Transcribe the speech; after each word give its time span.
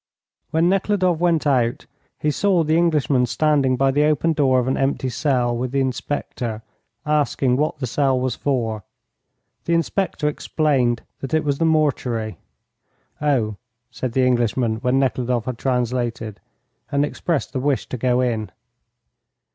When 0.49 0.67
Nekhludoff 0.67 1.19
went 1.19 1.45
out 1.45 1.85
he 2.17 2.31
saw 2.31 2.63
the 2.63 2.75
Englishman 2.75 3.27
standing 3.27 3.77
by 3.77 3.91
the 3.91 4.05
open 4.05 4.33
door 4.33 4.57
of 4.59 4.67
an 4.67 4.75
empty 4.75 5.09
cell 5.09 5.55
with 5.55 5.69
the 5.73 5.79
inspector, 5.79 6.63
asking 7.05 7.55
what 7.57 7.77
the 7.77 7.85
cell 7.85 8.19
was 8.19 8.35
for. 8.35 8.83
The 9.65 9.75
inspector 9.75 10.27
explained 10.27 11.03
that 11.19 11.35
it 11.35 11.43
was 11.43 11.59
the 11.59 11.65
mortuary. 11.65 12.39
"Oh," 13.21 13.57
said 13.91 14.13
the 14.13 14.25
Englishman 14.25 14.77
when 14.77 14.97
Nekhludoff 14.97 15.45
had 15.45 15.59
translated, 15.59 16.39
and 16.91 17.05
expressed 17.05 17.53
the 17.53 17.59
wish 17.59 17.85
to 17.89 17.95
go 17.95 18.21
in. 18.21 18.49